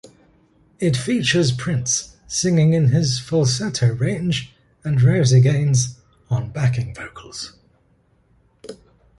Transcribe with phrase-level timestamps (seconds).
[0.79, 4.51] It features Prince, singing in his falsetto range,
[4.83, 7.53] and Rosie Gaines on backing vocals.